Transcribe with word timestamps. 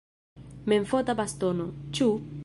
Memfota 0.71 1.15
bastono, 1.19 1.69
ĉu? 1.99 2.09